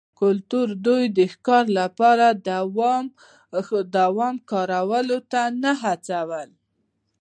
کلتور 0.19 0.67
دوی 0.85 1.03
د 1.17 1.19
ښکار 1.33 1.65
لپاره 1.79 2.25
دام 4.07 4.35
کارولو 4.51 5.17
ته 5.31 5.41
نه 5.63 5.71
هڅول 5.83 6.49